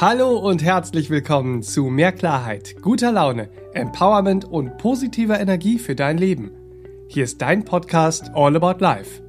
[0.00, 6.16] Hallo und herzlich willkommen zu Mehr Klarheit, guter Laune, Empowerment und positiver Energie für dein
[6.16, 6.50] Leben.
[7.08, 9.22] Hier ist dein Podcast All About Life.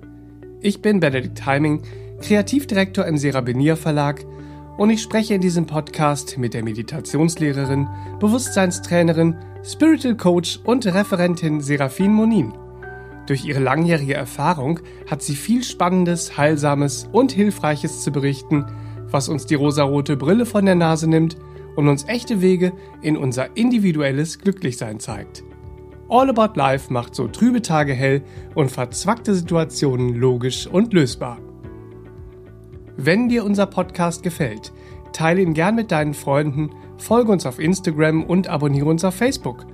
[0.61, 1.83] Ich bin Benedikt Heiming,
[2.21, 4.25] Kreativdirektor im Serabinier Verlag
[4.77, 7.87] und ich spreche in diesem Podcast mit der Meditationslehrerin,
[8.19, 12.53] Bewusstseinstrainerin, Spiritual Coach und Referentin Serafin Monin.
[13.27, 14.79] Durch ihre langjährige Erfahrung
[15.11, 18.65] hat sie viel Spannendes, Heilsames und Hilfreiches zu berichten,
[19.13, 21.37] was uns die rosarote Brille von der Nase nimmt
[21.75, 25.43] und uns echte Wege in unser individuelles Glücklichsein zeigt.
[26.09, 28.23] All About Life macht so trübe Tage hell
[28.55, 31.39] und verzwackte Situationen logisch und lösbar.
[32.97, 34.73] Wenn dir unser Podcast gefällt,
[35.13, 39.65] teile ihn gern mit deinen Freunden, folge uns auf Instagram und abonniere uns auf Facebook.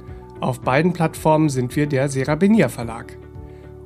[0.42, 3.18] Auf beiden Plattformen sind wir der Serabenia Verlag.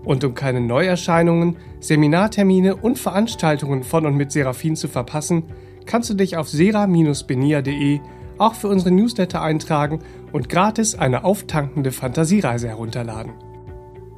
[0.06, 5.44] Und um keine Neuerscheinungen, Seminartermine und Veranstaltungen von und mit Seraphin zu verpassen,
[5.86, 8.00] kannst du dich auf sera-benia.de
[8.38, 10.00] auch für unsere Newsletter eintragen
[10.32, 13.34] und gratis eine auftankende Fantasiereise herunterladen.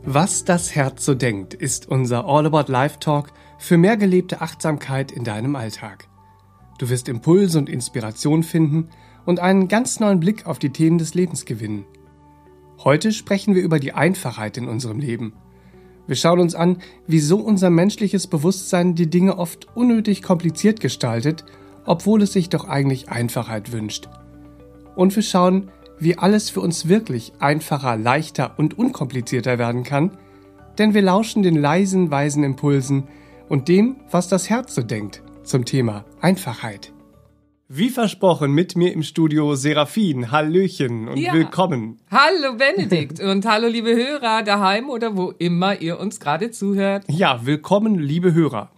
[0.03, 5.11] Was das Herz so denkt, ist unser All About Life Talk für mehr gelebte Achtsamkeit
[5.11, 6.07] in deinem Alltag.
[6.77, 8.89] Du wirst Impulse und Inspiration finden
[9.25, 11.85] und einen ganz neuen Blick auf die Themen des Lebens gewinnen.
[12.83, 15.33] Heute sprechen wir über die Einfachheit in unserem Leben–
[16.07, 21.45] wir schauen uns an, wieso unser menschliches Bewusstsein die Dinge oft unnötig kompliziert gestaltet,
[21.85, 24.09] obwohl es sich doch eigentlich Einfachheit wünscht.
[24.95, 30.11] Und wir schauen, wie alles für uns wirklich einfacher, leichter und unkomplizierter werden kann,
[30.77, 33.07] denn wir lauschen den leisen, weisen Impulsen
[33.47, 36.94] und dem, was das Herz so denkt zum Thema Einfachheit.
[37.67, 40.29] Wie versprochen, mit mir im Studio Seraphin.
[40.29, 41.33] Hallöchen und ja.
[41.33, 41.97] willkommen.
[42.11, 47.05] Hallo Benedikt und hallo liebe Hörer daheim oder wo immer ihr uns gerade zuhört.
[47.07, 48.69] Ja, willkommen liebe Hörer.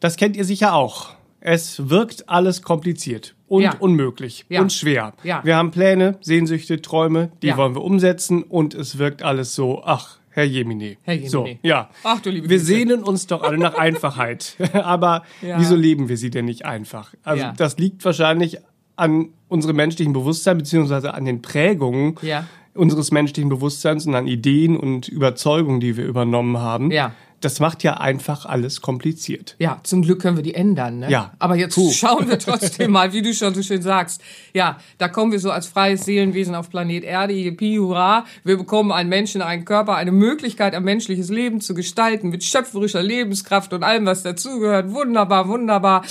[0.00, 1.10] Das kennt ihr sicher auch.
[1.40, 3.74] Es wirkt alles kompliziert und ja.
[3.78, 4.62] unmöglich ja.
[4.62, 5.12] und schwer.
[5.22, 5.44] Ja.
[5.44, 10.18] Wir haben Pläne, Sehnsüchte, Träume, die wollen wir umsetzen und es wirkt alles so, ach,
[10.38, 10.96] Herr Jemine.
[11.02, 11.30] Herr Jemine.
[11.30, 11.90] So, ja.
[12.04, 12.66] Ach du liebe Wir Grüße.
[12.66, 14.54] sehnen uns doch alle nach Einfachheit.
[14.72, 15.58] Aber ja.
[15.58, 17.12] wieso leben wir sie denn nicht einfach?
[17.24, 17.54] Also ja.
[17.56, 18.58] das liegt wahrscheinlich
[18.94, 22.46] an unserem menschlichen Bewusstsein beziehungsweise an den Prägungen ja.
[22.72, 26.92] unseres menschlichen Bewusstseins und an Ideen und Überzeugungen, die wir übernommen haben.
[26.92, 29.54] Ja das macht ja einfach alles kompliziert.
[29.58, 31.00] Ja, zum Glück können wir die ändern.
[31.00, 31.10] Ne?
[31.10, 31.32] Ja.
[31.38, 31.92] Aber jetzt Puh.
[31.92, 34.20] schauen wir trotzdem mal, wie du schon so schön sagst.
[34.52, 38.24] Ja, da kommen wir so als freies Seelenwesen auf Planet Erde, yippie, hurra.
[38.44, 43.02] Wir bekommen einen Menschen, einen Körper, eine Möglichkeit, ein menschliches Leben zu gestalten mit schöpferischer
[43.02, 44.92] Lebenskraft und allem, was dazugehört.
[44.92, 46.04] Wunderbar, wunderbar.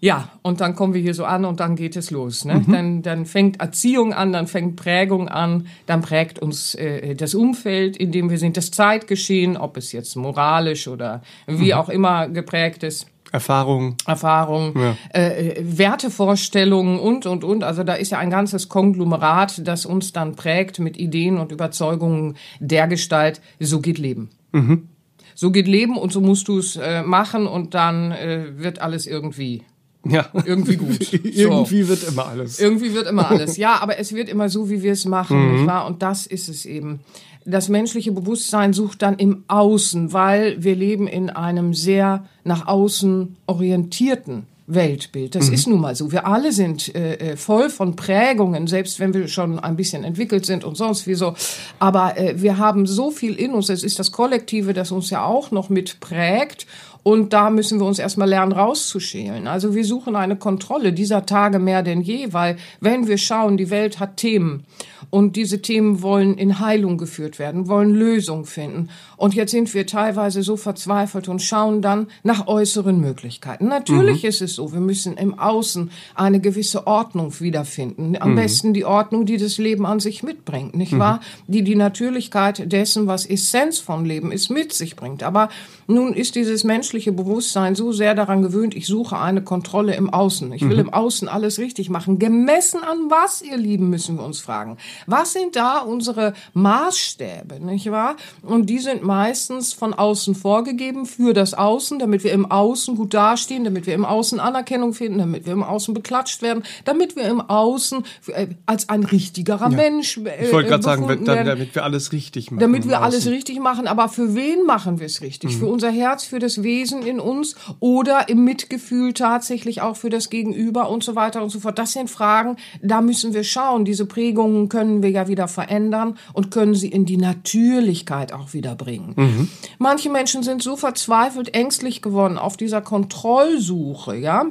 [0.00, 2.44] Ja, und dann kommen wir hier so an und dann geht es los.
[2.44, 2.62] Ne?
[2.66, 2.72] Mhm.
[2.72, 7.96] Dann, dann fängt Erziehung an, dann fängt Prägung an, dann prägt uns äh, das Umfeld,
[7.96, 11.78] in dem wir sind, das Zeitgeschehen, ob es jetzt moralisch oder wie mhm.
[11.78, 13.06] auch immer geprägt ist.
[13.32, 13.96] Erfahrung.
[14.06, 14.96] Erfahrung, ja.
[15.12, 17.64] äh, Wertevorstellungen und, und, und.
[17.64, 22.36] Also da ist ja ein ganzes Konglomerat, das uns dann prägt mit Ideen und Überzeugungen
[22.60, 24.30] der Gestalt, so geht Leben.
[24.52, 24.88] Mhm.
[25.34, 29.06] So geht Leben und so musst du es äh, machen und dann äh, wird alles
[29.06, 29.64] irgendwie
[30.10, 30.28] ja.
[30.44, 31.12] Irgendwie gut.
[31.24, 31.88] irgendwie so.
[31.88, 32.58] wird immer alles.
[32.58, 33.56] Irgendwie wird immer alles.
[33.66, 35.54] Ja, aber es wird immer so, wie wir es machen, mhm.
[35.56, 35.86] nicht wahr?
[35.86, 37.00] Und das ist es eben.
[37.44, 43.36] Das menschliche Bewusstsein sucht dann im Außen, weil wir leben in einem sehr nach außen
[43.46, 45.34] orientierten Weltbild.
[45.34, 45.54] Das mhm.
[45.54, 46.10] ist nun mal so.
[46.10, 50.44] Wir alle sind äh, äh, voll von Prägungen, selbst wenn wir schon ein bisschen entwickelt
[50.44, 51.34] sind und sonst wie so.
[51.78, 53.68] Aber äh, wir haben so viel in uns.
[53.68, 56.66] Es ist das Kollektive, das uns ja auch noch mit prägt.
[57.06, 59.46] Und da müssen wir uns erstmal lernen, rauszuschälen.
[59.46, 63.70] Also wir suchen eine Kontrolle dieser Tage mehr denn je, weil wenn wir schauen, die
[63.70, 64.64] Welt hat Themen
[65.10, 68.88] und diese Themen wollen in Heilung geführt werden, wollen Lösungen finden.
[69.16, 73.68] Und jetzt sind wir teilweise so verzweifelt und schauen dann nach äußeren Möglichkeiten.
[73.68, 74.28] Natürlich mhm.
[74.28, 78.16] ist es so, wir müssen im Außen eine gewisse Ordnung wiederfinden.
[78.20, 78.36] Am mhm.
[78.36, 80.98] besten die Ordnung, die das Leben an sich mitbringt, nicht mhm.
[80.98, 81.20] wahr?
[81.46, 85.22] Die die Natürlichkeit dessen, was Essenz von Leben ist, mit sich bringt.
[85.22, 85.48] Aber
[85.86, 90.52] nun ist dieses menschliche Bewusstsein so sehr daran gewöhnt, ich suche eine Kontrolle im Außen.
[90.52, 90.88] Ich will mhm.
[90.88, 92.18] im Außen alles richtig machen.
[92.18, 94.76] Gemessen an was, ihr Lieben, müssen wir uns fragen.
[95.06, 98.16] Was sind da unsere Maßstäbe, nicht wahr?
[98.42, 103.14] Und die sind meistens von außen vorgegeben für das Außen, damit wir im Außen gut
[103.14, 107.24] dastehen, damit wir im Außen Anerkennung finden, damit wir im Außen beklatscht werden, damit wir
[107.24, 109.76] im Außen äh, als ein richtigerer ja.
[109.76, 112.60] Mensch äh, Ich wollte gerade sagen, damit, damit wir alles richtig machen.
[112.60, 115.54] Damit wir alles richtig machen, aber für wen machen wir es richtig?
[115.54, 115.60] Mhm.
[115.60, 120.30] Für unser Herz, für das Wesen in uns oder im Mitgefühl tatsächlich auch für das
[120.30, 121.78] Gegenüber und so weiter und so fort.
[121.78, 123.84] Das sind Fragen, da müssen wir schauen.
[123.84, 128.74] Diese Prägungen können wir ja wieder verändern und können sie in die Natürlichkeit auch wieder
[128.74, 128.95] bringen.
[128.98, 129.48] Mhm.
[129.78, 134.46] Manche Menschen sind so verzweifelt, ängstlich geworden auf dieser Kontrollsuche, ja,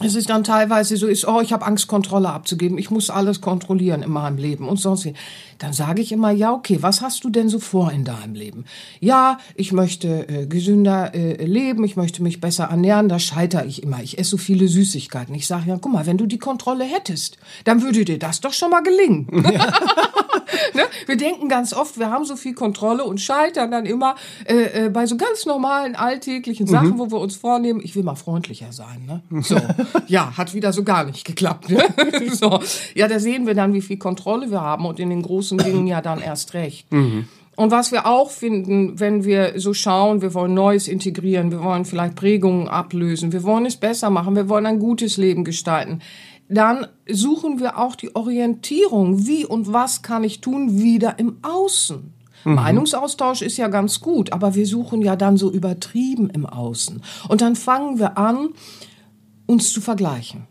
[0.00, 3.40] es ist dann teilweise so ist, oh, ich habe Angst, Kontrolle abzugeben, ich muss alles
[3.40, 5.08] kontrollieren in meinem Leben und sonst.
[5.58, 8.64] Dann sage ich immer, ja, okay, was hast du denn so vor in deinem Leben?
[9.00, 13.82] Ja, ich möchte äh, gesünder äh, leben, ich möchte mich besser ernähren, da scheitere ich
[13.82, 14.02] immer.
[14.02, 15.34] Ich esse so viele Süßigkeiten.
[15.34, 18.52] Ich sage, ja, guck mal, wenn du die Kontrolle hättest, dann würde dir das doch
[18.52, 19.28] schon mal gelingen.
[19.52, 19.72] Ja.
[20.74, 20.82] ne?
[21.06, 24.14] Wir denken ganz oft, wir haben so viel Kontrolle und scheitern dann immer
[24.44, 26.98] äh, äh, bei so ganz normalen, alltäglichen Sachen, mhm.
[26.98, 29.04] wo wir uns vornehmen, ich will mal freundlicher sein.
[29.06, 29.42] Ne?
[29.42, 29.56] So,
[30.06, 31.70] ja, hat wieder so gar nicht geklappt.
[31.70, 31.82] Ne?
[32.32, 32.60] so.
[32.94, 35.86] Ja, da sehen wir dann, wie viel Kontrolle wir haben und in den großen Dingen
[35.86, 36.92] ja dann erst recht.
[36.92, 37.28] Mhm.
[37.56, 41.84] Und was wir auch finden, wenn wir so schauen, wir wollen Neues integrieren, wir wollen
[41.84, 46.00] vielleicht Prägungen ablösen, wir wollen es besser machen, wir wollen ein gutes Leben gestalten,
[46.48, 52.12] dann suchen wir auch die Orientierung, wie und was kann ich tun, wieder im Außen.
[52.44, 52.54] Mhm.
[52.54, 57.02] Meinungsaustausch ist ja ganz gut, aber wir suchen ja dann so übertrieben im Außen.
[57.28, 58.48] Und dann fangen wir an,
[59.46, 60.46] uns zu vergleichen.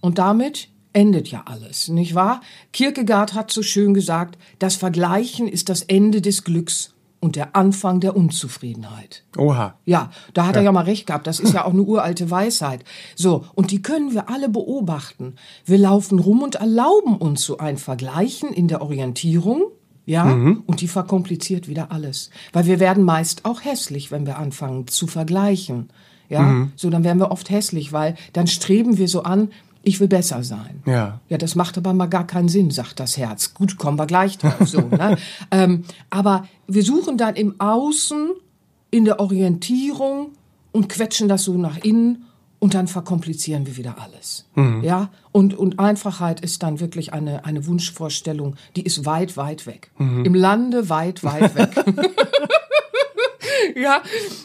[0.00, 2.40] Und damit endet ja alles, nicht wahr?
[2.72, 8.00] Kierkegaard hat so schön gesagt, das Vergleichen ist das Ende des Glücks und der Anfang
[8.00, 9.24] der Unzufriedenheit.
[9.36, 9.74] Oha.
[9.84, 10.62] Ja, da hat ja.
[10.62, 11.26] er ja mal recht gehabt.
[11.26, 12.82] Das ist ja auch eine uralte Weisheit.
[13.14, 15.34] So, und die können wir alle beobachten.
[15.66, 19.64] Wir laufen rum und erlauben uns so ein Vergleichen in der Orientierung.
[20.08, 20.62] Ja, mhm.
[20.66, 22.30] und die verkompliziert wieder alles.
[22.52, 25.90] Weil wir werden meist auch hässlich, wenn wir anfangen zu vergleichen.
[26.28, 26.72] Ja, mhm.
[26.76, 29.50] so dann werden wir oft hässlich, weil dann streben wir so an,
[29.86, 30.82] ich will besser sein.
[30.84, 31.20] Ja.
[31.28, 33.54] Ja, das macht aber mal gar keinen Sinn, sagt das Herz.
[33.54, 34.66] Gut, kommen wir gleich drauf.
[34.68, 35.16] So, ne?
[35.52, 38.30] ähm, aber wir suchen dann im Außen,
[38.90, 40.32] in der Orientierung
[40.72, 42.24] und quetschen das so nach innen
[42.58, 44.46] und dann verkomplizieren wir wieder alles.
[44.56, 44.82] Mhm.
[44.82, 49.92] Ja, und, und Einfachheit ist dann wirklich eine, eine Wunschvorstellung, die ist weit, weit weg.
[49.98, 50.24] Mhm.
[50.24, 51.70] Im Lande weit, weit weg.
[53.74, 54.02] ja,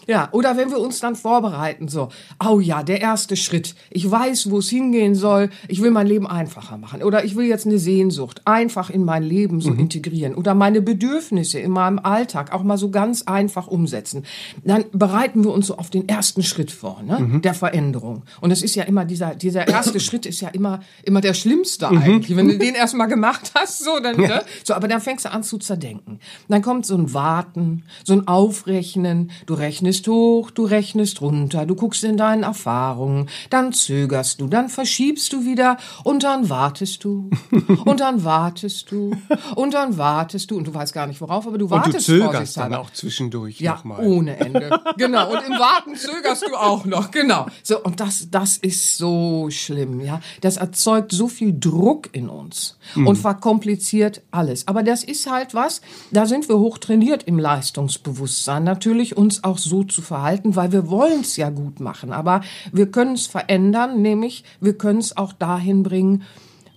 [0.08, 0.30] ja.
[0.31, 2.10] Oder wenn wir uns dann vorbereiten, so,
[2.44, 3.75] oh ja, der erste Schritt.
[3.90, 5.50] Ich weiß, wo es hingehen soll.
[5.68, 7.04] Ich will mein Leben einfacher machen.
[7.04, 9.80] Oder ich will jetzt eine Sehnsucht einfach in mein Leben so mhm.
[9.80, 10.36] integrieren.
[10.36, 14.24] Oder meine Bedürfnisse in meinem Alltag auch mal so ganz einfach umsetzen.
[14.63, 17.19] Dann bereiten wir uns so auf den ersten Schritt vor, ne?
[17.19, 17.42] Mhm.
[17.42, 18.24] Der Veränderung.
[18.40, 21.90] Und es ist ja immer dieser, dieser erste Schritt ist ja immer, immer der schlimmste
[21.90, 21.98] mhm.
[21.98, 22.38] eigentlich.
[22.38, 24.44] Wenn du den erstmal gemacht hast, so, dann, ne?
[24.63, 26.19] So, aber dann fängst du an zu zerdenken.
[26.48, 29.31] Dann kommt so ein Warten, so ein Aufrechnen, rechnen.
[29.45, 34.69] Du rechnest hoch, du rechnest runter, du guckst in deinen Erfahrungen, dann zögerst du, dann
[34.69, 37.30] verschiebst du wieder und dann wartest du
[37.86, 39.12] und dann wartest du
[39.56, 42.25] und dann wartest du und du weißt gar nicht worauf, aber du wartest und du
[42.25, 44.06] zögerst dann auch zwischendurch ja, nochmal.
[44.06, 44.69] ohne Ende.
[44.98, 47.12] genau und im Warten zögerst du auch noch.
[47.12, 47.48] Genau.
[47.63, 50.21] So und das das ist so schlimm, ja.
[50.42, 53.07] Das erzeugt so viel Druck in uns mhm.
[53.07, 54.68] und verkompliziert alles.
[54.68, 55.81] Aber das ist halt was,
[56.12, 58.63] da sind wir hoch trainiert im Leistungsbewusstsein.
[58.63, 62.11] Natürlich natürlich uns auch so zu verhalten, weil wir wollen es ja gut machen.
[62.11, 62.41] Aber
[62.73, 66.23] wir können es verändern, nämlich wir können es auch dahin bringen,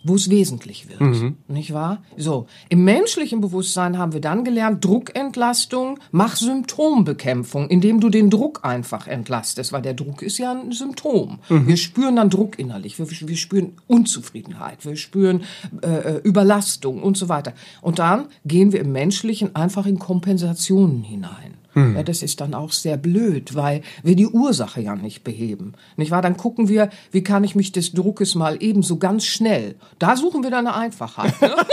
[0.06, 1.36] wo es wesentlich wird, mhm.
[1.48, 2.02] nicht wahr?
[2.18, 8.60] So, im menschlichen Bewusstsein haben wir dann gelernt, Druckentlastung, mach Symptombekämpfung, indem du den Druck
[8.64, 11.38] einfach entlastest, weil der Druck ist ja ein Symptom.
[11.48, 11.66] Mhm.
[11.66, 15.44] Wir spüren dann Druck innerlich, wir, wir spüren Unzufriedenheit, wir spüren
[15.80, 17.54] äh, äh, Überlastung und so weiter.
[17.80, 21.63] Und dann gehen wir im Menschlichen einfach in Kompensationen hinein.
[21.74, 21.96] Hm.
[21.96, 25.74] Ja, das ist dann auch sehr blöd, weil wir die Ursache ja nicht beheben.
[25.96, 26.22] Nicht wahr?
[26.22, 29.76] Dann gucken wir, wie kann ich mich des Druckes mal ebenso ganz schnell.
[29.98, 31.40] Da suchen wir dann eine Einfachheit.
[31.40, 31.54] Ne?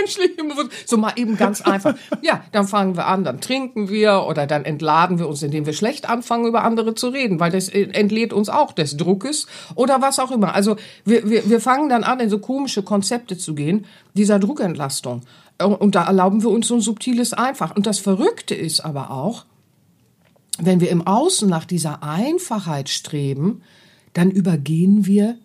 [0.00, 0.78] menschlichen Bewusstsein.
[0.86, 1.94] So mal eben ganz einfach.
[2.22, 5.72] Ja, dann fangen wir an, dann trinken wir oder dann entladen wir uns, indem wir
[5.72, 10.18] schlecht anfangen, über andere zu reden, weil das entlädt uns auch des Druckes oder was
[10.18, 10.54] auch immer.
[10.54, 15.22] Also wir, wir, wir fangen dann an, in so komische Konzepte zu gehen, dieser Druckentlastung.
[15.60, 17.74] Und da erlauben wir uns so ein subtiles Einfach.
[17.76, 19.44] Und das Verrückte ist aber auch,
[20.58, 23.62] wenn wir im Außen nach dieser Einfachheit streben,
[24.12, 25.38] dann übergehen wir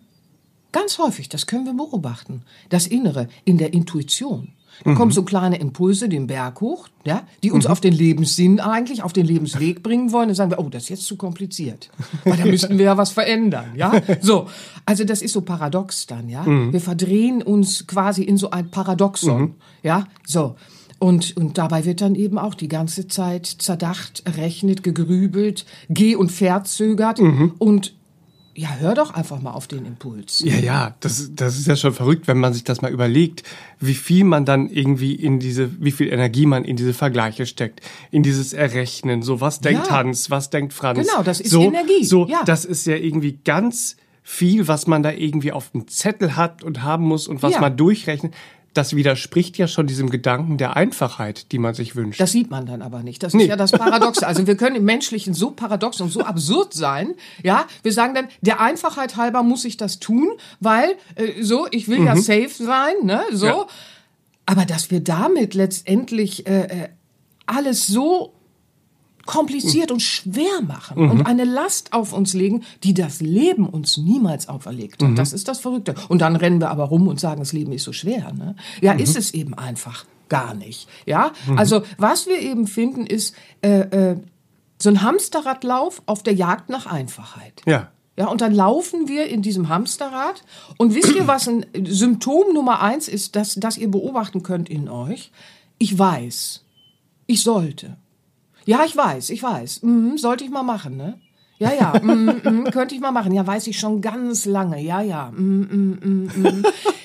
[0.72, 4.52] ganz häufig, das können wir beobachten, das Innere in der Intuition.
[4.84, 4.94] Da mhm.
[4.94, 7.70] kommen so kleine Impulse den Berg hoch, ja, die uns mhm.
[7.70, 10.28] auf den Lebenssinn eigentlich, auf den Lebensweg bringen wollen.
[10.28, 11.90] Dann sagen wir, oh, das ist jetzt zu kompliziert.
[12.24, 13.92] Weil da müssten wir ja was verändern, ja.
[14.20, 14.48] So.
[14.84, 16.42] Also das ist so paradox dann, ja.
[16.42, 16.72] Mhm.
[16.72, 19.54] Wir verdrehen uns quasi in so ein Paradoxon, mhm.
[19.82, 20.06] ja.
[20.26, 20.56] So.
[20.98, 26.32] Und, und dabei wird dann eben auch die ganze Zeit zerdacht, errechnet, gegrübelt, geh- und
[26.32, 27.52] verzögert mhm.
[27.58, 27.94] und
[28.56, 30.40] ja, hör doch einfach mal auf den Impuls.
[30.40, 33.42] Ja, ja, das, das ist ja schon verrückt, wenn man sich das mal überlegt,
[33.80, 37.82] wie viel man dann irgendwie in diese, wie viel Energie man in diese Vergleiche steckt,
[38.10, 39.92] in dieses Errechnen, so was denkt ja.
[39.92, 41.06] Hans, was denkt Franz.
[41.06, 42.04] Genau, das ist so, Energie.
[42.04, 42.42] So, ja.
[42.46, 46.82] das ist ja irgendwie ganz viel, was man da irgendwie auf dem Zettel hat und
[46.82, 47.60] haben muss und was ja.
[47.60, 48.32] man durchrechnet
[48.76, 52.20] das widerspricht ja schon diesem Gedanken der Einfachheit, die man sich wünscht.
[52.20, 53.22] Das sieht man dann aber nicht.
[53.22, 53.46] Das ist nee.
[53.46, 54.26] ja das Paradoxe.
[54.26, 57.14] Also wir können im Menschlichen so paradox und so absurd sein.
[57.42, 60.30] Ja, wir sagen dann, der Einfachheit halber muss ich das tun,
[60.60, 62.06] weil äh, so, ich will mhm.
[62.06, 63.22] ja safe sein, ne?
[63.32, 63.46] So.
[63.46, 63.66] Ja.
[64.44, 66.88] Aber dass wir damit letztendlich äh, äh
[67.48, 68.35] alles so
[69.26, 71.10] kompliziert und schwer machen mhm.
[71.10, 75.10] und eine Last auf uns legen, die das Leben uns niemals auferlegt hat.
[75.10, 75.16] Mhm.
[75.16, 75.94] Das ist das Verrückte.
[76.08, 78.32] Und dann rennen wir aber rum und sagen, das Leben ist so schwer.
[78.32, 78.56] Ne?
[78.80, 79.00] Ja, mhm.
[79.00, 80.88] ist es eben einfach gar nicht.
[81.04, 81.58] Ja, mhm.
[81.58, 84.16] also was wir eben finden ist äh, äh,
[84.78, 87.62] so ein Hamsterradlauf auf der Jagd nach Einfachheit.
[87.66, 87.90] Ja.
[88.18, 90.42] Ja, und dann laufen wir in diesem Hamsterrad.
[90.78, 94.88] Und wisst ihr, was ein Symptom Nummer eins ist, dass, dass ihr beobachten könnt in
[94.88, 95.30] euch?
[95.76, 96.64] Ich weiß,
[97.26, 97.98] ich sollte.
[98.66, 99.82] Ja, ich weiß, ich weiß.
[99.82, 101.18] Mhm, sollte ich mal machen, ne?
[101.58, 103.32] Ja, ja, mm, mm, könnte ich mal machen.
[103.32, 104.80] Ja, weiß ich schon ganz lange.
[104.82, 105.30] Ja, ja.
[105.30, 106.62] Mm,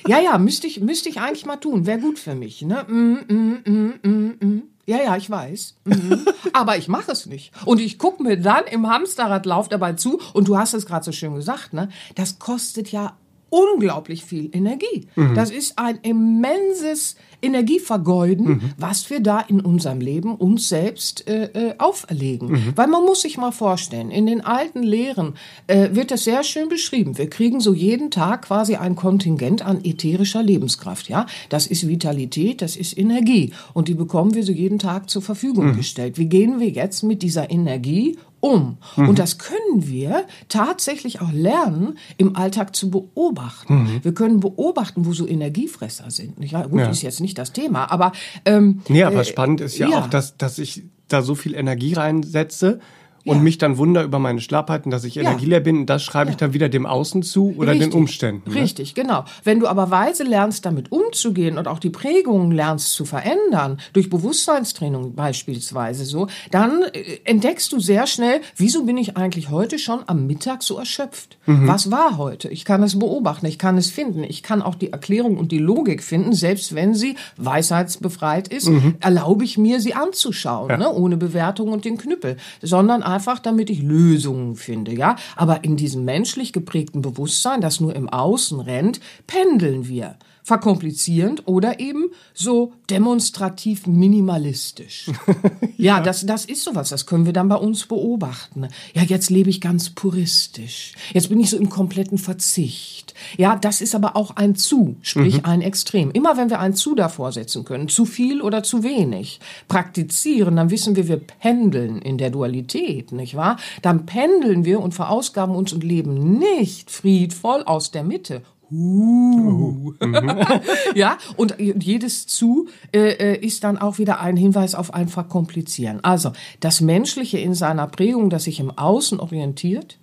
[0.08, 1.86] ja, ja, müsste ich, müsste ich eigentlich mal tun.
[1.86, 2.62] Wäre gut für mich.
[2.63, 2.84] Ne?
[2.84, 4.63] Mm.
[4.86, 5.75] Ja, ja, ich weiß.
[5.86, 6.25] Mhm.
[6.53, 7.53] Aber ich mache es nicht.
[7.65, 10.20] Und ich gucke mir dann im Hamsterradlauf dabei zu.
[10.34, 11.88] Und du hast es gerade so schön gesagt, ne?
[12.15, 13.15] Das kostet ja
[13.51, 15.08] unglaublich viel Energie.
[15.15, 15.36] Mhm.
[15.36, 18.62] Das ist ein immenses Energievergeuden, mhm.
[18.77, 22.51] was wir da in unserem Leben uns selbst äh, äh, auferlegen.
[22.51, 22.74] Mhm.
[22.75, 25.34] Weil man muss sich mal vorstellen, in den alten Lehren
[25.67, 27.17] äh, wird das sehr schön beschrieben.
[27.17, 31.10] Wir kriegen so jeden Tag quasi ein Kontingent an ätherischer Lebenskraft.
[31.10, 35.22] Ja, das ist Vitalität, das ist Energie und die bekommen wir so jeden Tag zur
[35.22, 35.75] Verfügung mhm.
[35.75, 36.17] gestellt.
[36.17, 38.77] Wie gehen wir jetzt mit dieser Energie um.
[38.98, 39.10] Mhm.
[39.10, 43.83] Und das können wir tatsächlich auch lernen, im Alltag zu beobachten.
[43.83, 44.03] Mhm.
[44.03, 46.39] Wir können beobachten, wo so Energiefresser sind.
[46.51, 46.67] Wahr?
[46.67, 46.89] Gut, ja.
[46.89, 48.12] ist jetzt nicht das Thema, aber
[48.45, 51.55] ähm, nee, aber äh, spannend ist ja, ja, auch, dass, dass ich da so viel
[51.55, 52.79] Energie reinsetze,
[53.25, 53.42] und ja.
[53.42, 55.63] mich dann wunder über meine Schlappheiten, dass ich energieleer ja.
[55.63, 55.80] bin.
[55.80, 56.32] Und das schreibe ja.
[56.32, 57.90] ich dann wieder dem Außen zu oder Richtig.
[57.90, 58.50] den Umständen.
[58.50, 58.62] Ne?
[58.62, 59.25] Richtig, genau.
[59.44, 64.10] Wenn du aber weise lernst, damit umzugehen und auch die Prägungen lernst zu verändern, durch
[64.10, 70.00] Bewusstseinstraining beispielsweise so, dann äh, entdeckst du sehr schnell, wieso bin ich eigentlich heute schon
[70.08, 71.38] am Mittag so erschöpft?
[71.46, 71.68] Mhm.
[71.68, 72.50] Was war heute?
[72.50, 75.60] Ich kann es beobachten, ich kann es finden, ich kann auch die Erklärung und die
[75.60, 78.96] Logik finden, selbst wenn sie weisheitsbefreit ist, mhm.
[79.00, 80.92] erlaube ich mir, sie anzuschauen, ne?
[80.92, 85.15] ohne Bewertung und den Knüppel, sondern einfach, damit ich Lösungen finde, ja.
[85.36, 90.15] Aber in diesem menschlich geprägten Bewusstsein, das nur im Außen rennt, pendeln wir
[90.51, 95.10] verkomplizierend oder eben so demonstrativ minimalistisch.
[95.77, 98.67] ja, ja, das, das ist sowas, das können wir dann bei uns beobachten.
[98.93, 100.93] Ja, jetzt lebe ich ganz puristisch.
[101.13, 103.13] Jetzt bin ich so im kompletten Verzicht.
[103.38, 105.46] Ja, das ist aber auch ein Zu, sprich mhm.
[105.46, 106.12] ein Extrem.
[106.12, 109.39] Immer wenn wir ein Zu davor setzen können, zu viel oder zu wenig,
[109.70, 113.55] praktizieren, dann wissen wir, wir pendeln in der Dualität, nicht wahr?
[113.81, 118.41] Dann pendeln wir und verausgaben uns und leben nicht friedvoll aus der Mitte
[118.72, 119.94] Uh.
[120.96, 126.04] ja, und jedes zu äh, äh, ist dann auch wieder ein Hinweis auf ein Verkomplizieren.
[126.04, 130.00] Also das Menschliche in seiner Prägung, das sich im Außen orientiert,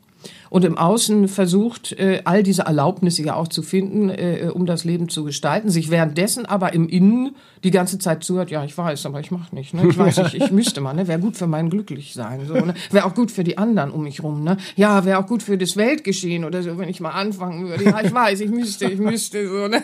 [0.50, 4.84] und im Außen versucht, äh, all diese Erlaubnisse ja auch zu finden, äh, um das
[4.84, 9.06] Leben zu gestalten, sich währenddessen aber im Innen die ganze Zeit zuhört, ja, ich weiß,
[9.06, 9.74] aber ich mache nicht.
[9.74, 9.86] Ne?
[9.88, 11.08] Ich weiß, ich, ich müsste mal, ne?
[11.08, 12.46] wäre gut für mein Glücklichsein.
[12.46, 12.74] So, ne?
[12.90, 14.44] Wäre auch gut für die anderen um mich rum.
[14.44, 14.56] Ne?
[14.76, 17.84] Ja, wäre auch gut für das Weltgeschehen oder so, wenn ich mal anfangen würde.
[17.84, 19.48] Ja, ich weiß, ich müsste, ich müsste.
[19.48, 19.82] So, ne?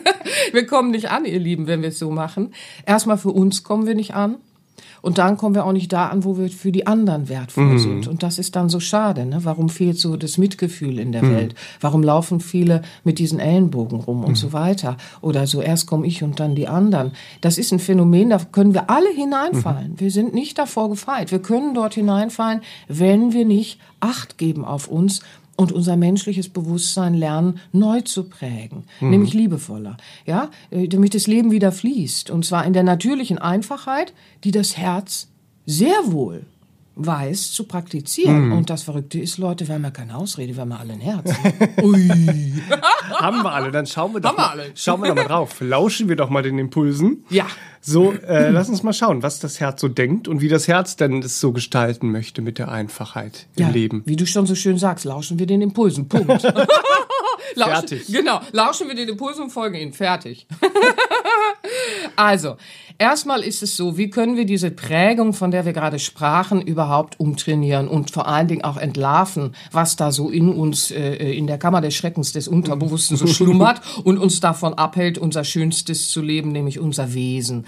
[0.52, 2.52] Wir kommen nicht an, ihr Lieben, wenn wir es so machen.
[2.86, 4.36] Erstmal für uns kommen wir nicht an.
[5.04, 7.78] Und dann kommen wir auch nicht da an, wo wir für die anderen wertvoll mhm.
[7.78, 8.08] sind.
[8.08, 9.26] Und das ist dann so schade.
[9.26, 9.40] Ne?
[9.42, 11.34] Warum fehlt so das Mitgefühl in der mhm.
[11.34, 11.54] Welt?
[11.78, 14.36] Warum laufen viele mit diesen Ellenbogen rum und mhm.
[14.36, 14.96] so weiter?
[15.20, 17.12] Oder so erst komme ich und dann die anderen.
[17.42, 19.90] Das ist ein Phänomen, da können wir alle hineinfallen.
[19.90, 20.00] Mhm.
[20.00, 21.30] Wir sind nicht davor gefeit.
[21.30, 25.20] Wir können dort hineinfallen, wenn wir nicht Acht geben auf uns
[25.56, 29.10] und unser menschliches Bewusstsein lernen, neu zu prägen, mhm.
[29.10, 29.96] nämlich liebevoller,
[30.26, 34.12] ja, äh, damit das Leben wieder fließt und zwar in der natürlichen Einfachheit,
[34.44, 35.28] die das Herz
[35.66, 36.46] sehr wohl
[36.96, 38.50] weiß zu praktizieren.
[38.50, 38.52] Mm.
[38.52, 41.00] Und das Verrückte ist, Leute, wir haben ja keine Ausrede, wir haben ja alle ein
[41.00, 41.32] Herz.
[41.82, 42.08] Ui.
[43.10, 45.60] haben wir alle, dann schauen wir doch, mal, schauen wir doch mal drauf.
[45.60, 47.24] Lauschen wir doch mal den Impulsen.
[47.30, 47.46] Ja.
[47.80, 50.96] So, äh, lass uns mal schauen, was das Herz so denkt und wie das Herz
[50.96, 54.02] denn es so gestalten möchte mit der Einfachheit im ja, Leben.
[54.06, 56.08] Wie du schon so schön sagst, lauschen wir den Impulsen.
[56.08, 56.28] Punkt.
[57.54, 58.06] lauschen, Fertig.
[58.06, 59.92] Genau, lauschen wir den Impulsen und folgen ihnen.
[59.92, 60.46] Fertig.
[62.16, 62.56] Also,
[62.96, 67.18] Erstmal ist es so, wie können wir diese Prägung, von der wir gerade sprachen, überhaupt
[67.18, 71.58] umtrainieren und vor allen Dingen auch entlarven, was da so in uns, äh, in der
[71.58, 76.52] Kammer des Schreckens des Unterbewussten so schlummert und uns davon abhält, unser Schönstes zu leben,
[76.52, 77.66] nämlich unser Wesen.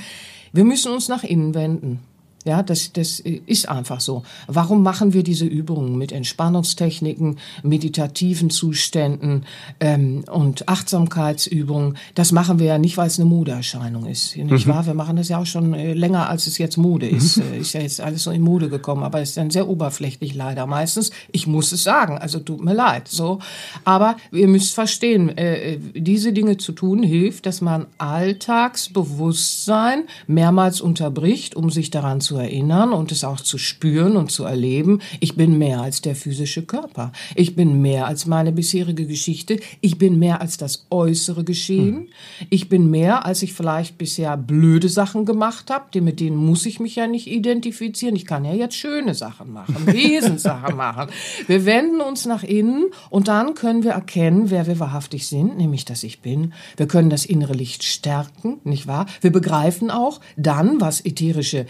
[0.52, 2.00] Wir müssen uns nach innen wenden.
[2.46, 4.22] Ja, das, das ist einfach so.
[4.46, 9.44] Warum machen wir diese Übungen mit Entspannungstechniken, meditativen Zuständen
[9.80, 11.98] ähm, und Achtsamkeitsübungen?
[12.14, 14.36] Das machen wir ja nicht, weil es eine Modeerscheinung ist.
[14.36, 14.70] Nicht mhm.
[14.70, 14.86] wahr?
[14.86, 17.38] Wir machen das ja auch schon äh, länger, als es jetzt Mode ist.
[17.38, 17.54] Mhm.
[17.60, 21.10] ist ja jetzt alles so in Mode gekommen, aber ist dann sehr oberflächlich leider meistens.
[21.32, 23.08] Ich muss es sagen, also tut mir leid.
[23.08, 23.40] So,
[23.82, 30.80] aber ihr müsst verstehen, äh, äh diese Dinge zu tun hilft, dass man Alltagsbewusstsein mehrmals
[30.80, 35.00] unterbricht, um sich daran zu erinnern und es auch zu spüren und zu erleben.
[35.20, 37.12] Ich bin mehr als der physische Körper.
[37.34, 39.60] Ich bin mehr als meine bisherige Geschichte.
[39.80, 41.96] Ich bin mehr als das äußere Geschehen.
[41.96, 42.06] Hm.
[42.50, 46.00] Ich bin mehr, als ich vielleicht bisher blöde Sachen gemacht habe.
[46.00, 48.16] Mit denen muss ich mich ja nicht identifizieren.
[48.16, 51.10] Ich kann ja jetzt schöne Sachen machen, Wesenssachen machen.
[51.46, 55.84] Wir wenden uns nach innen und dann können wir erkennen, wer wir wahrhaftig sind, nämlich
[55.84, 56.52] dass ich bin.
[56.76, 59.06] Wir können das innere Licht stärken, nicht wahr?
[59.20, 61.66] Wir begreifen auch dann, was ätherische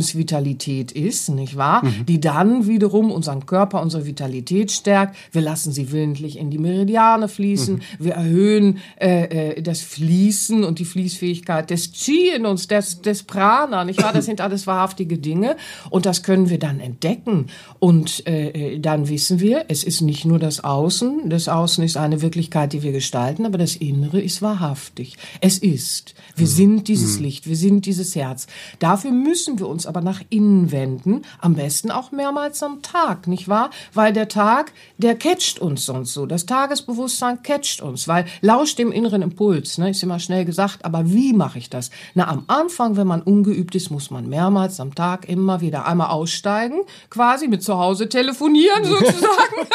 [0.00, 1.84] Lebensvitalität ist, nicht wahr?
[1.84, 2.06] Mhm.
[2.06, 5.16] Die dann wiederum unseren Körper, unsere Vitalität stärkt.
[5.32, 7.76] Wir lassen sie willentlich in die Meridiane fließen.
[7.76, 7.80] Mhm.
[7.98, 13.22] Wir erhöhen äh, äh, das Fließen und die Fließfähigkeit des Chi in uns, des, des
[13.22, 14.12] Prana, nicht wahr?
[14.12, 15.56] Das sind alles wahrhaftige Dinge
[15.90, 17.46] und das können wir dann entdecken
[17.78, 21.28] und äh, äh dann wissen wir, es ist nicht nur das Außen.
[21.28, 25.16] Das Außen ist eine Wirklichkeit, die wir gestalten, aber das Innere ist wahrhaftig.
[25.40, 26.14] Es ist.
[26.36, 26.50] Wir mhm.
[26.50, 27.24] sind dieses mhm.
[27.24, 28.46] Licht, wir sind dieses Herz.
[28.78, 33.48] Dafür müssen wir uns aber nach innen wenden, am besten auch mehrmals am Tag, nicht
[33.48, 33.68] wahr?
[33.92, 36.24] Weil der Tag, der catcht uns sonst so.
[36.24, 41.10] Das Tagesbewusstsein catcht uns, weil lauscht dem inneren Impuls, ne, ist immer schnell gesagt, aber
[41.10, 41.90] wie mache ich das?
[42.14, 46.08] Na, am Anfang, wenn man ungeübt ist, muss man mehrmals am Tag immer wieder einmal
[46.08, 49.66] aussteigen, quasi mit zu Hause telefonieren sozusagen.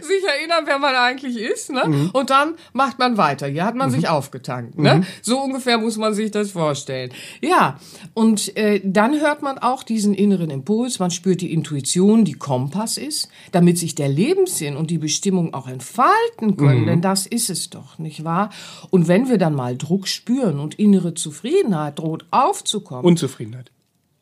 [0.00, 1.84] Sich erinnern, wer man eigentlich ist, ne?
[1.86, 2.10] Mhm.
[2.12, 3.46] Und dann macht man weiter.
[3.46, 3.94] Hier hat man mhm.
[3.94, 4.96] sich aufgetankt, ne?
[4.96, 5.06] Mhm.
[5.22, 7.10] So ungefähr muss man sich das vorstellen.
[7.40, 7.78] Ja,
[8.14, 12.96] und äh, dann hört man auch diesen inneren Impuls, man spürt die Intuition, die Kompass
[12.96, 16.86] ist, damit sich der Lebenssinn und die Bestimmung auch entfalten können, mhm.
[16.86, 18.50] denn das ist es doch, nicht wahr?
[18.90, 23.04] Und wenn wir dann mal Druck spüren und innere Zufriedenheit droht aufzukommen.
[23.04, 23.70] Unzufriedenheit.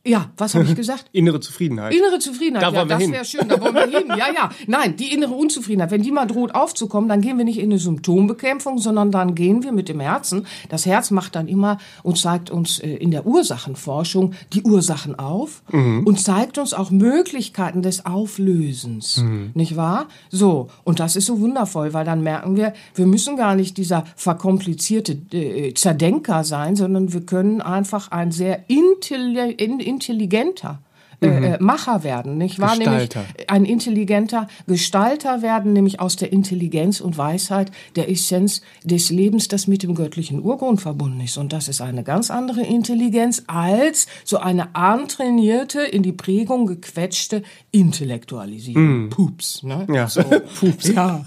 [0.07, 1.07] Ja, was habe ich gesagt?
[1.13, 1.95] innere Zufriedenheit.
[1.95, 4.09] Innere Zufriedenheit, da ja, das wäre schön, da wollen wir hin.
[4.09, 4.51] Ja, ja.
[4.67, 7.79] Nein, die innere Unzufriedenheit, wenn die mal droht aufzukommen, dann gehen wir nicht in eine
[7.79, 10.47] Symptombekämpfung, sondern dann gehen wir mit dem Herzen.
[10.69, 15.63] Das Herz macht dann immer und zeigt uns äh, in der Ursachenforschung die Ursachen auf
[15.73, 16.07] mhm.
[16.07, 19.19] und zeigt uns auch Möglichkeiten des Auflösens.
[19.19, 19.53] Mhm.
[19.55, 20.09] Nicht wahr?
[20.31, 24.05] So, und das ist so wundervoll, weil dann merken wir, wir müssen gar nicht dieser
[24.17, 30.81] verkomplizierte äh, Zerdenker sein, sondern wir können einfach ein sehr intelligent intelligenter
[31.21, 31.45] äh, mhm.
[31.45, 32.77] äh, Macher werden, nicht wahr?
[32.77, 33.21] Gestalter.
[33.21, 39.49] Nämlich ein intelligenter Gestalter werden, nämlich aus der Intelligenz und Weisheit der Essenz des Lebens,
[39.49, 41.39] das mit dem göttlichen Urgrund verbunden ist.
[41.39, 47.43] Und das ist eine ganz andere Intelligenz als so eine antrainierte, in die Prägung gequetschte
[47.71, 49.07] Intellektualisierung.
[49.07, 49.11] Mm.
[49.11, 49.87] Pups, ne?
[49.93, 50.09] Ja.
[50.09, 50.23] So.
[50.61, 50.89] Pups.
[50.89, 51.25] Ja.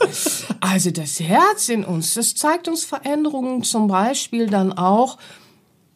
[0.59, 5.17] Also das Herz in uns, das zeigt uns Veränderungen zum Beispiel dann auch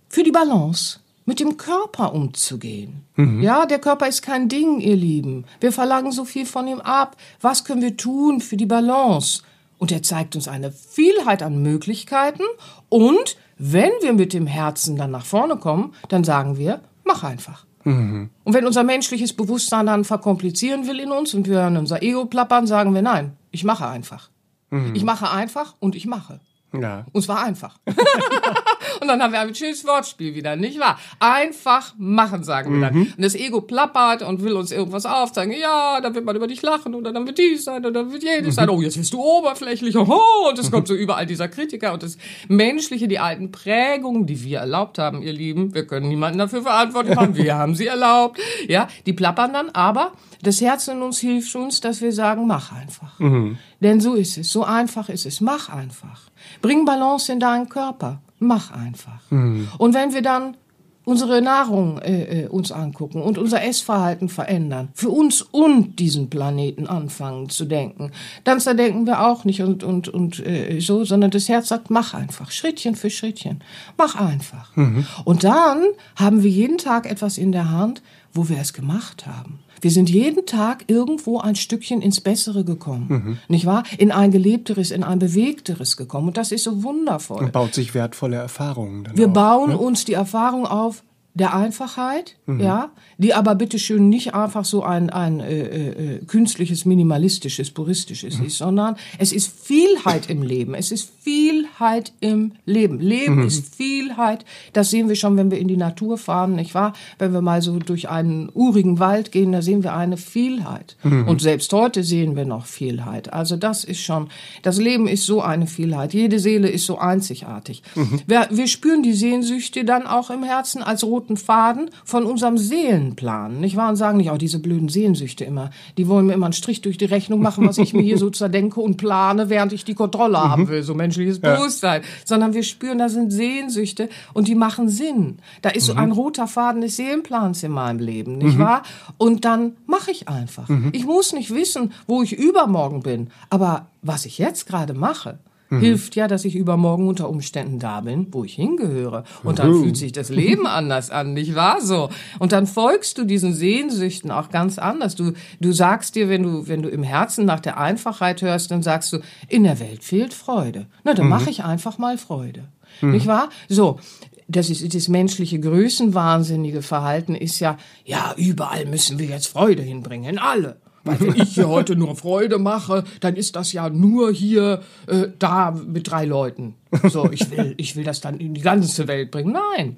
[0.09, 1.00] für die Balance
[1.31, 3.05] mit dem Körper umzugehen.
[3.15, 3.41] Mhm.
[3.41, 5.45] Ja, der Körper ist kein Ding, ihr Lieben.
[5.61, 7.15] Wir verlangen so viel von ihm ab.
[7.39, 9.43] Was können wir tun für die Balance?
[9.77, 12.43] Und er zeigt uns eine Vielheit an Möglichkeiten.
[12.89, 17.65] Und wenn wir mit dem Herzen dann nach vorne kommen, dann sagen wir, mach einfach.
[17.85, 18.29] Mhm.
[18.43, 22.25] Und wenn unser menschliches Bewusstsein dann verkomplizieren will in uns und wir hören unser Ego
[22.25, 24.29] plappern, sagen wir nein, ich mache einfach.
[24.69, 24.95] Mhm.
[24.95, 26.41] Ich mache einfach und ich mache.
[26.73, 27.05] Ja.
[27.11, 27.77] Und zwar einfach.
[27.85, 30.97] und dann haben wir ein schönes Wortspiel wieder, nicht wahr?
[31.19, 32.93] Einfach machen, sagen wir dann.
[32.93, 33.13] Mhm.
[33.17, 35.53] Und das Ego plappert und will uns irgendwas aufzeigen.
[35.59, 38.23] Ja, dann wird man über dich lachen oder dann wird dies sein oder dann wird
[38.23, 38.51] jedes mhm.
[38.51, 38.69] sein.
[38.69, 39.95] Oh, jetzt bist du oberflächlich.
[39.97, 44.41] Oh, und es kommt so überall dieser Kritiker und das Menschliche, die alten Prägungen, die
[44.43, 45.73] wir erlaubt haben, ihr Lieben.
[45.73, 47.35] Wir können niemanden dafür verantwortlich machen.
[47.35, 48.39] Wir haben sie erlaubt.
[48.67, 52.71] Ja, die plappern dann, aber das Herz in uns hilft uns, dass wir sagen, mach
[52.71, 53.19] einfach.
[53.19, 53.57] Mhm.
[53.81, 54.51] Denn so ist es.
[54.51, 55.41] So einfach ist es.
[55.41, 56.30] Mach einfach.
[56.61, 58.21] Bring Balance in deinen Körper.
[58.39, 59.21] Mach einfach.
[59.29, 59.67] Mhm.
[59.77, 60.57] Und wenn wir dann
[61.03, 66.87] unsere Nahrung äh, äh, uns angucken und unser Essverhalten verändern, für uns und diesen Planeten
[66.87, 68.11] anfangen zu denken,
[68.43, 72.13] dann zerdenken wir auch nicht und, und, und äh, so, sondern das Herz sagt, mach
[72.13, 73.63] einfach, Schrittchen für Schrittchen,
[73.97, 74.75] mach einfach.
[74.75, 75.05] Mhm.
[75.25, 75.83] Und dann
[76.15, 78.01] haben wir jeden Tag etwas in der Hand,
[78.33, 79.59] wo wir es gemacht haben.
[79.81, 83.37] Wir sind jeden Tag irgendwo ein Stückchen ins Bessere gekommen, mhm.
[83.47, 83.83] nicht wahr?
[83.97, 86.29] In ein gelebteres, in ein bewegteres gekommen.
[86.29, 87.43] Und das ist so wundervoll.
[87.43, 89.03] Und baut sich wertvolle Erfahrungen.
[89.03, 89.77] Dann wir auch, bauen ne?
[89.77, 95.39] uns die Erfahrung auf, der Einfachheit, ja, die aber bitteschön nicht einfach so ein, ein
[95.39, 100.73] äh, äh, künstliches, minimalistisches, puristisches ist, sondern es ist Vielheit im Leben.
[100.73, 102.99] Es ist Vielheit im Leben.
[102.99, 104.43] Leben ist Vielheit.
[104.73, 106.93] Das sehen wir schon, wenn wir in die Natur fahren, nicht wahr?
[107.17, 110.97] Wenn wir mal so durch einen urigen Wald gehen, da sehen wir eine Vielheit.
[111.03, 113.31] Und selbst heute sehen wir noch Vielheit.
[113.31, 114.29] Also das ist schon,
[114.63, 116.13] das Leben ist so eine Vielheit.
[116.13, 117.83] Jede Seele ist so einzigartig.
[118.27, 123.59] Wir, wir spüren die Sehnsüchte dann auch im Herzen als roten Faden von unserem Seelenplan,
[123.59, 123.89] nicht wahr?
[123.89, 126.97] Und sagen nicht, oh, diese blöden Sehnsüchte immer, die wollen mir immer einen Strich durch
[126.97, 130.39] die Rechnung machen, was ich mir hier so zerdenke und plane, während ich die Kontrolle
[130.39, 132.01] haben will, so menschliches Bewusstsein.
[132.25, 135.37] Sondern wir spüren, da sind Sehnsüchte und die machen Sinn.
[135.61, 138.83] Da ist so ein roter Faden des Seelenplans in meinem Leben, nicht wahr?
[139.17, 140.67] Und dann mache ich einfach.
[140.91, 145.37] Ich muss nicht wissen, wo ich übermorgen bin, aber was ich jetzt gerade mache,
[145.79, 149.23] hilft ja, dass ich übermorgen unter Umständen da bin, wo ich hingehöre.
[149.43, 152.09] Und dann fühlt sich das Leben anders an, nicht wahr so?
[152.39, 155.15] Und dann folgst du diesen Sehnsüchten auch ganz anders.
[155.15, 158.83] Du, du sagst dir, wenn du, wenn du im Herzen nach der Einfachheit hörst, dann
[158.83, 160.87] sagst du, in der Welt fehlt Freude.
[161.03, 162.63] Na, dann mache ich einfach mal Freude.
[163.01, 163.49] Nicht wahr?
[163.69, 163.99] So.
[164.47, 170.37] Das ist das menschliche größenwahnsinnige Verhalten ist ja, ja, überall müssen wir jetzt Freude hinbringen,
[170.39, 170.80] alle.
[171.03, 175.27] Weil wenn ich hier heute nur Freude mache, dann ist das ja nur hier äh,
[175.39, 176.75] da mit drei Leuten.
[177.09, 179.53] So, ich will, ich will das dann in die ganze Welt bringen.
[179.75, 179.97] Nein.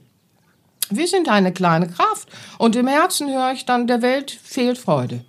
[0.90, 2.30] Wir sind eine kleine Kraft.
[2.58, 5.26] Und im Herzen höre ich dann, der Welt fehlt Freude.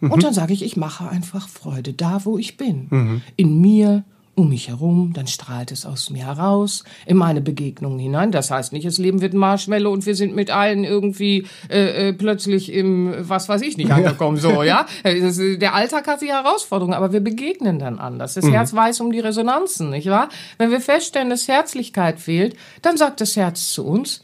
[0.00, 3.22] Und dann sage ich, ich mache einfach Freude da, wo ich bin.
[3.36, 4.04] In mir,
[4.36, 8.30] um mich herum, dann strahlt es aus mir heraus, in meine Begegnungen hinein.
[8.32, 12.12] Das heißt nicht, das Leben wird Marshmallow und wir sind mit allen irgendwie äh, äh,
[12.12, 14.36] plötzlich im, was weiß ich nicht, angekommen.
[14.36, 14.86] So, ja.
[15.02, 18.34] Das, ist- der Alltag hat die Herausforderungen, aber wir begegnen dann anders.
[18.34, 20.28] Das Herz weiß um die Resonanzen, nicht wahr?
[20.58, 24.22] Wenn wir feststellen, dass Herzlichkeit fehlt, dann sagt das Herz zu uns,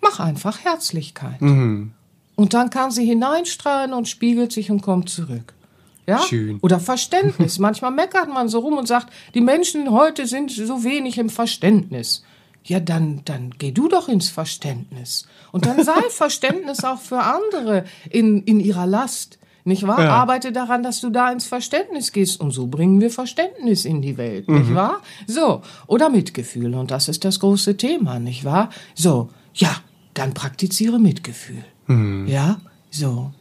[0.00, 1.40] mach einfach Herzlichkeit.
[2.36, 5.52] Und dann kann sie hineinstrahlen und spiegelt sich und kommt zurück.
[6.06, 6.18] Ja?
[6.20, 6.58] Schön.
[6.62, 7.58] Oder Verständnis.
[7.60, 12.24] Manchmal meckert man so rum und sagt, die Menschen heute sind so wenig im Verständnis.
[12.64, 15.26] Ja, dann, dann geh du doch ins Verständnis.
[15.50, 19.38] Und dann sei Verständnis auch für andere in, in ihrer Last.
[19.64, 20.02] Nicht wahr?
[20.02, 20.10] Ja.
[20.10, 22.40] Arbeite daran, dass du da ins Verständnis gehst.
[22.40, 25.02] Und so bringen wir Verständnis in die Welt, nicht wahr?
[25.28, 25.62] So.
[25.86, 26.74] Oder Mitgefühl.
[26.74, 28.70] Und das ist das große Thema, nicht wahr?
[28.94, 29.30] So.
[29.54, 29.76] Ja,
[30.14, 31.64] dann praktiziere Mitgefühl.
[32.26, 32.60] Ja?
[32.90, 33.32] So.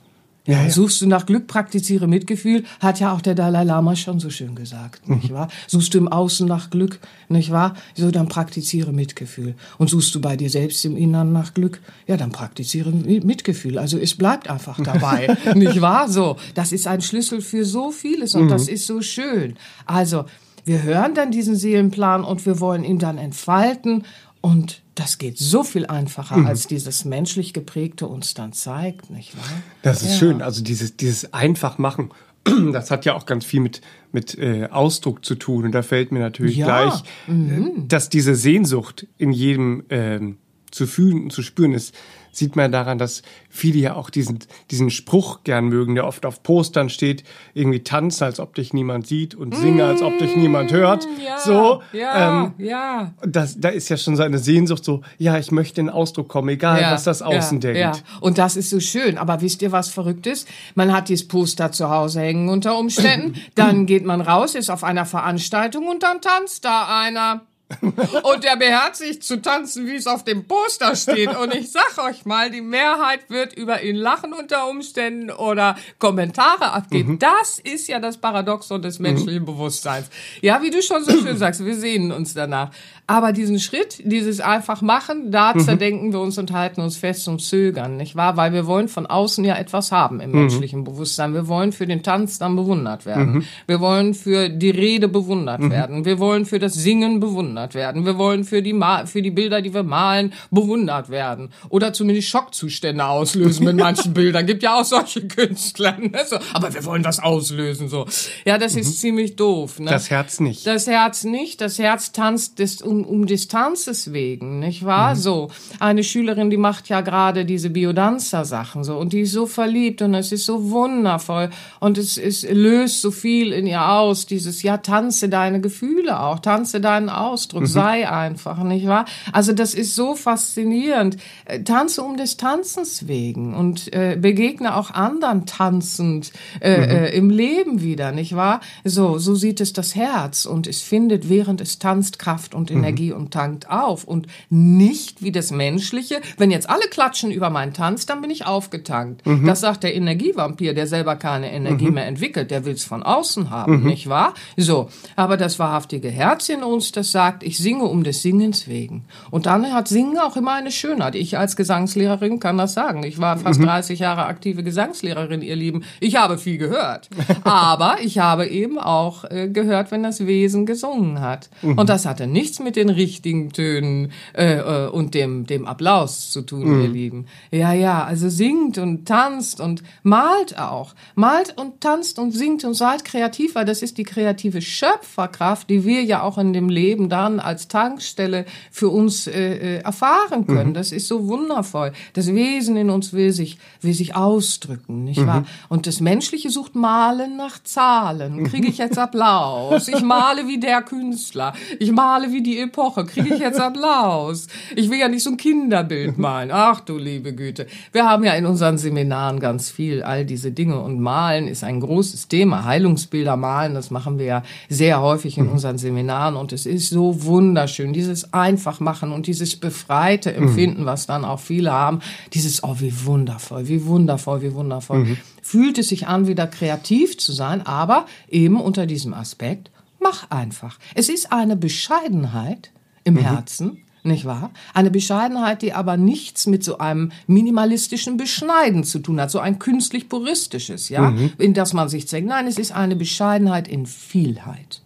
[0.48, 4.32] Ja, Suchst du nach Glück, praktiziere Mitgefühl, hat ja auch der Dalai Lama schon so
[4.32, 5.50] schön gesagt, nicht wahr?
[5.68, 7.00] Suchst du im Außen nach Glück,
[7.30, 7.76] nicht wahr?
[7.94, 9.54] So, dann praktiziere Mitgefühl.
[9.78, 13.78] Und suchst du bei dir selbst im Innern nach Glück, ja, dann praktiziere Mi- Mitgefühl.
[13.78, 16.10] Also es bleibt einfach dabei, nicht wahr?
[16.10, 19.56] So, das ist ein Schlüssel für so vieles und das ist so schön.
[19.86, 20.26] Also,
[20.66, 24.04] wir hören dann diesen Seelenplan und wir wollen ihn dann entfalten
[24.42, 29.62] und das geht so viel einfacher, als dieses menschlich geprägte uns dann zeigt, nicht wahr?
[29.84, 30.18] Das ist Ja.
[30.18, 30.42] schön.
[30.42, 32.10] Also dieses, dieses einfach machen,
[32.74, 35.66] das hat ja auch ganz viel mit, mit äh, Ausdruck zu tun.
[35.66, 36.66] Und da fällt mir natürlich Ja.
[36.66, 40.38] gleich, äh, dass diese Sehnsucht in jedem ähm,
[40.72, 41.94] zu fühlen und zu spüren ist,
[42.32, 44.40] sieht man daran, dass viele ja auch diesen,
[44.70, 49.08] diesen Spruch gern mögen, der oft auf Postern steht, irgendwie tanze, als ob dich niemand
[49.08, 51.08] sieht und singe, als ob dich niemand hört.
[51.24, 53.14] Ja, so, ja, ähm, ja.
[53.22, 56.50] das, da ist ja schon so eine Sehnsucht, so, ja, ich möchte in Ausdruck kommen,
[56.50, 57.98] egal Ja, was das Außen ja, denkt.
[57.98, 58.20] Ja.
[58.22, 59.18] Und das ist so schön.
[59.18, 60.48] Aber wisst ihr, was verrückt ist?
[60.76, 63.36] Man hat dieses Poster zu Hause hängen unter Umständen.
[63.56, 67.42] dann geht man raus, ist auf einer Veranstaltung und dann tanzt da einer.
[67.82, 71.36] Und der beherzigt zu tanzen, wie es auf dem Poster steht.
[71.36, 76.72] Und ich sag euch mal, die Mehrheit wird über ihn lachen unter Umständen oder Kommentare
[76.72, 77.20] abgeben.
[77.20, 80.10] Das ist ja das Paradoxon des menschlichen Bewusstseins.
[80.42, 82.72] Ja, wie du schon so schön sagst, wir sehnen uns danach.
[83.08, 87.42] Aber diesen Schritt, dieses einfach machen, da zerdenken wir uns und halten uns fest und
[87.42, 88.38] zögern, nicht wahr?
[88.38, 91.34] Weil wir wollen von außen ja etwas haben im menschlichen Bewusstsein.
[91.34, 93.46] Wir wollen für den Tanz dann bewundert werden.
[93.68, 96.06] Wir wollen für die Rede bewundert werden.
[96.06, 98.06] Wir wollen für das Singen bewundert werden.
[98.06, 101.50] Wir wollen für die, Ma für die Bilder, die wir malen, bewundert werden.
[101.70, 104.46] Oder zumindest Schockzustände auslösen mit manchen Bildern.
[104.46, 105.98] Gibt ja auch solche Künstler.
[105.98, 106.20] Ne?
[106.26, 107.90] So, aber wir wollen das auslösen.
[107.90, 108.06] So.
[108.46, 109.80] Ja, das ist ziemlich doof.
[109.80, 109.92] Ne?
[109.92, 110.66] Das Herz nicht.
[110.66, 111.62] Das Herz nicht.
[111.62, 115.16] Das Herz tanzt des, um, um Distanzes wegen, nicht wahr?
[115.16, 115.50] So.
[115.80, 120.14] Eine Schülerin, die macht ja gerade diese Biodanzer-Sachen so und die ist so verliebt und
[120.14, 121.50] es ist so wundervoll
[121.80, 124.26] und es, es löst so viel in ihr aus.
[124.26, 127.68] Dieses, ja, tanze deine Gefühle auch, tanze deinen aus, Ausdruck, mhm.
[127.68, 129.06] sei einfach, nicht wahr?
[129.32, 131.18] Also das ist so faszinierend.
[131.46, 136.84] Äh, tanze um des Tanzens wegen und äh, begegne auch anderen tanzend äh, mhm.
[136.84, 138.62] äh, im Leben wieder, nicht wahr?
[138.84, 142.81] So, so sieht es das Herz und es findet, während es tanzt, Kraft und mhm.
[142.84, 143.18] Energie mhm.
[143.18, 146.22] und tankt auf und nicht wie das Menschliche.
[146.38, 149.26] Wenn jetzt alle klatschen über meinen Tanz, dann bin ich aufgetankt.
[149.26, 149.46] Mhm.
[149.46, 151.94] Das sagt der Energievampir, der selber keine Energie mhm.
[151.96, 154.34] mehr entwickelt, der will es von außen haben, nicht wahr?
[154.58, 159.06] So, aber das wahrhaftige Herz in uns, das sagt, ich singe um des Singens wegen.
[159.30, 161.16] Und dann hat Singen auch immer eine Schönheit.
[161.16, 163.04] Ich als Gesangslehrerin kann das sagen.
[163.04, 163.66] Ich war fast mhm.
[163.66, 165.84] 30 Jahre aktive Gesangslehrerin, ihr Lieben.
[166.00, 167.10] Ich habe viel gehört.
[167.44, 171.50] Aber ich habe eben auch äh, gehört, wenn das Wesen gesungen hat.
[171.62, 171.78] Mhm.
[171.78, 176.42] Und das hatte nichts mit den richtigen Tönen äh, äh, und dem, dem Applaus zu
[176.42, 176.82] tun, mhm.
[176.82, 177.26] ihr Lieben.
[177.52, 180.94] Ja, ja, also singt und tanzt und malt auch.
[181.16, 185.86] Malt und tanzt und singt und seid kreativ, weil das ist die kreative Schöpferkraft, die
[185.86, 190.70] wir ja auch in dem Leben dann als Tankstelle für uns äh, äh, erfahren können.
[190.70, 190.74] Mhm.
[190.74, 191.92] Das ist so wundervoll.
[192.14, 195.28] Das Wesen in uns will sich, will sich ausdrücken, nicht mhm.
[195.28, 195.46] wahr?
[195.70, 198.44] Und das Menschliche sucht Malen nach Zahlen.
[198.46, 199.88] Kriege ich jetzt Applaus?
[199.88, 201.54] Ich male wie der Künstler.
[201.80, 203.06] Ich male wie die Epoche.
[203.06, 204.48] Kriege ich jetzt Applaus?
[204.76, 206.50] Ich will ja nicht so ein Kinderbild malen.
[206.52, 207.68] Ach du liebe Güte.
[207.92, 211.80] Wir haben ja in unseren Seminaren ganz viel all diese Dinge und Malen ist ein
[211.80, 212.66] großes Thema.
[212.66, 215.54] Heilungsbilder malen, das machen wir ja sehr häufig in mhm.
[215.54, 220.44] unseren Seminaren und es ist so wunderschön, dieses einfach machen und dieses befreite mhm.
[220.44, 222.00] Empfinden, was dann auch viele haben,
[222.34, 225.00] dieses, oh, wie wundervoll, wie wundervoll, wie wundervoll.
[225.00, 225.18] Mhm.
[225.42, 230.78] Fühlt es sich an, wieder kreativ zu sein, aber eben unter diesem Aspekt, mach einfach.
[230.96, 232.72] Es ist eine Bescheidenheit
[233.04, 233.20] im mhm.
[233.20, 234.52] Herzen, nicht wahr?
[234.74, 239.60] Eine Bescheidenheit, die aber nichts mit so einem minimalistischen Beschneiden zu tun hat, so ein
[239.60, 241.34] künstlich puristisches, ja, mhm.
[241.38, 242.28] in das man sich zwängt.
[242.28, 244.82] Nein, es ist eine Bescheidenheit in Vielheit.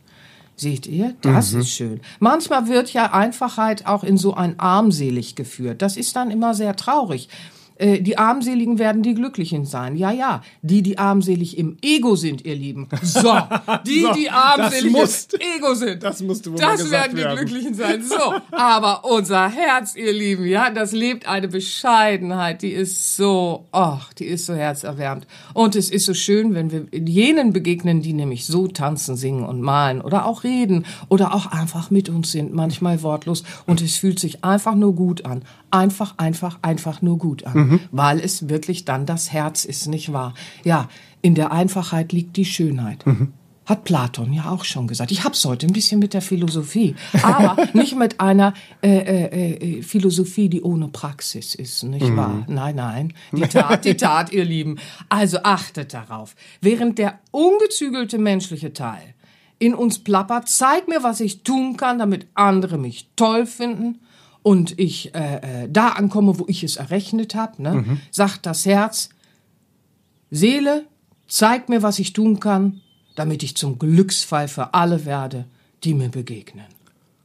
[0.58, 1.15] Seht ihr?
[1.21, 1.62] Das mhm.
[1.62, 2.01] ist schön.
[2.19, 5.82] Manchmal wird ja Einfachheit auch in so ein armselig geführt.
[5.82, 7.30] Das ist dann immer sehr traurig.
[7.78, 9.98] Äh, die Armseligen werden die Glücklichen sein.
[9.98, 10.42] Ja, ja.
[10.62, 12.88] Die, die armselig im Ego sind, ihr Lieben.
[13.02, 13.36] So.
[13.86, 16.04] Die, so, die armselig im Ego sind.
[16.04, 17.38] Das musste wohl Das werden die werden.
[17.38, 18.02] Glücklichen sein.
[18.04, 18.34] So.
[18.52, 24.26] Aber unser Herz, ihr Lieben, ja, das lebt eine Bescheidenheit, die ist so, ach, die
[24.26, 25.28] ist so herzerwärmend.
[25.54, 29.62] Und es ist so schön, wenn wir jenen begegnen, die nämlich so tanzen, singen und
[29.62, 33.44] malen oder auch reden oder auch einfach mit uns sind, manchmal wortlos.
[33.66, 35.44] Und es fühlt sich einfach nur gut an.
[35.71, 37.80] Einfach, einfach, einfach nur gut an mhm.
[37.91, 40.34] weil es wirklich dann das Herz ist, nicht wahr?
[40.63, 40.88] Ja,
[41.21, 43.06] in der Einfachheit liegt die Schönheit.
[43.06, 43.34] Mhm.
[43.65, 45.10] Hat Platon ja auch schon gesagt.
[45.10, 49.82] Ich hab's heute ein bisschen mit der Philosophie, aber nicht mit einer äh, äh, äh,
[49.82, 52.17] Philosophie, die ohne Praxis ist, nicht mhm.
[52.17, 52.45] wahr?
[52.47, 53.13] Nein, nein.
[53.32, 54.78] Die Tat, die Tat, ihr Lieben.
[55.10, 56.36] Also achtet darauf.
[56.62, 59.15] Während der ungezügelte menschliche Teil
[59.58, 63.99] in uns plappert, zeig mir, was ich tun kann, damit andere mich toll finden
[64.46, 68.02] und ich äh, äh, da ankomme, wo ich es errechnet habe, ne, mhm.
[68.12, 69.10] sagt das Herz,
[70.30, 70.86] Seele,
[71.28, 72.82] zeig mir, was ich tun kann,
[73.16, 75.46] damit ich zum Glücksfall für alle werde,
[75.84, 76.68] die mir begegnen.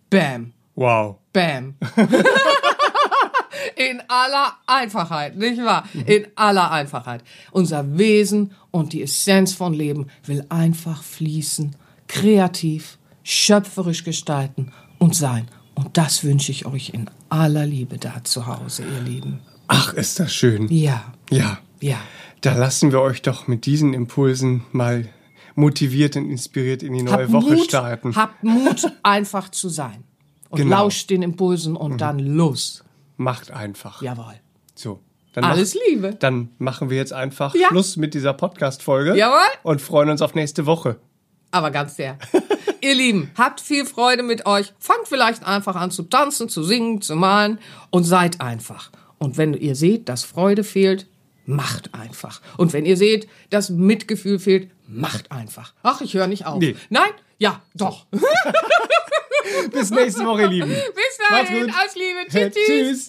[0.08, 0.54] Bam.
[0.74, 1.16] Wow.
[1.34, 1.74] Bam.
[3.76, 5.84] In aller Einfachheit, nicht wahr?
[6.06, 7.22] In aller Einfachheit.
[7.50, 15.50] Unser Wesen und die Essenz von Leben will einfach fließen, kreativ, schöpferisch gestalten und sein.
[15.80, 19.40] Und das wünsche ich euch in aller Liebe da zu Hause, ihr Lieben.
[19.66, 20.68] Ach, ist das schön.
[20.68, 21.14] Ja.
[21.30, 21.58] Ja.
[21.80, 21.96] Ja.
[22.42, 25.08] Da lassen wir euch doch mit diesen Impulsen mal
[25.54, 28.14] motiviert und inspiriert in die neue habt Woche Mut, starten.
[28.14, 30.04] Habt Mut, einfach zu sein.
[30.50, 30.82] Und genau.
[30.82, 31.98] lauscht den Impulsen und mhm.
[31.98, 32.84] dann los.
[33.16, 34.02] Macht einfach.
[34.02, 34.34] Jawohl.
[34.74, 35.00] So.
[35.32, 36.14] Dann Alles mach, Liebe.
[36.14, 37.68] Dann machen wir jetzt einfach ja.
[37.68, 39.16] Schluss mit dieser Podcast-Folge.
[39.16, 39.48] Jawohl.
[39.62, 40.96] Und freuen uns auf nächste Woche.
[41.52, 42.18] Aber ganz sehr.
[42.82, 44.72] Ihr Lieben, habt viel Freude mit euch.
[44.78, 47.58] Fangt vielleicht einfach an zu tanzen, zu singen, zu malen
[47.90, 48.90] und seid einfach.
[49.18, 51.06] Und wenn ihr seht, dass Freude fehlt,
[51.44, 52.40] macht einfach.
[52.56, 55.74] Und wenn ihr seht, dass Mitgefühl fehlt, macht einfach.
[55.82, 56.58] Ach, ich höre nicht auf.
[56.58, 56.76] Nee.
[56.88, 57.10] Nein?
[57.38, 58.06] Ja, doch.
[59.72, 60.68] Bis nächste Woche, ihr Lieben.
[60.94, 62.52] Bis dahin, alles Liebe.
[62.52, 62.66] Tschüss.
[62.66, 63.08] tschüss.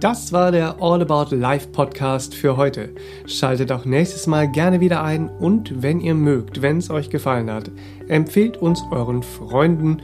[0.00, 2.88] Das war der All About Life Podcast für heute.
[3.26, 7.48] Schaltet auch nächstes Mal gerne wieder ein und wenn ihr mögt, wenn es euch gefallen
[7.48, 7.70] hat,
[8.08, 9.98] empfehlt uns euren Freunden